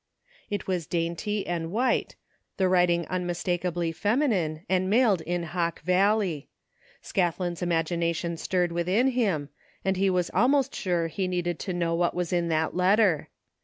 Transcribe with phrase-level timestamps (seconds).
[0.49, 2.15] It was dainty and white,
[2.57, 6.49] the writing unmistakably feminine, and mailed in Hawk Valley.
[7.03, 9.49] Scathlin's imagination stirred within him,
[9.85, 13.29] and he was almost sure he needed to know what was in that letter.